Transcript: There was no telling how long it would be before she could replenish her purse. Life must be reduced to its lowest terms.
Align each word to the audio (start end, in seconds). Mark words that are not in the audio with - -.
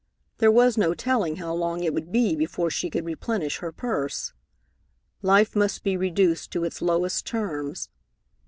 There 0.39 0.49
was 0.51 0.79
no 0.79 0.95
telling 0.95 1.35
how 1.35 1.53
long 1.53 1.83
it 1.83 1.93
would 1.93 2.11
be 2.11 2.35
before 2.35 2.71
she 2.71 2.89
could 2.89 3.05
replenish 3.05 3.57
her 3.59 3.71
purse. 3.71 4.33
Life 5.21 5.55
must 5.55 5.83
be 5.83 5.95
reduced 5.95 6.49
to 6.53 6.63
its 6.63 6.81
lowest 6.81 7.23
terms. 7.27 7.87